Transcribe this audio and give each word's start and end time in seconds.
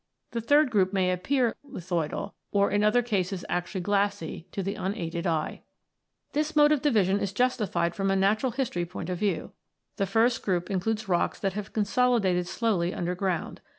The 0.31 0.41
third 0.41 0.71
group 0.71 0.91
may 0.93 1.11
appear 1.11 1.57
lithoidal, 1.63 2.33
or 2.51 2.71
in 2.71 2.83
other 2.83 3.03
cases 3.03 3.45
actually 3.47 3.81
glassy, 3.81 4.47
to 4.51 4.63
the 4.63 4.73
unaided 4.73 5.27
eye.^ 5.27 5.61
This 6.33 6.55
mode 6.55 6.71
of 6.71 6.81
division 6.81 7.19
is 7.19 7.31
justified 7.31 7.93
from 7.93 8.09
a 8.09 8.15
natural 8.15 8.51
history 8.53 8.87
point 8.87 9.11
of 9.11 9.19
view. 9.19 9.51
The 9.97 10.07
first 10.07 10.41
group 10.41 10.71
includes 10.71 11.07
rocks 11.07 11.37
that 11.41 11.53
have 11.53 11.71
consolidated 11.73 12.47
slowly 12.47 12.95
underground. 12.95 13.61